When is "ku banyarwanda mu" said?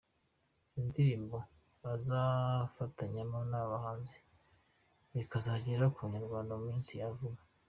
5.93-6.65